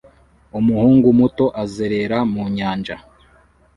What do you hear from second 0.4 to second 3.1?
Umuhungu muto azerera mu nyanja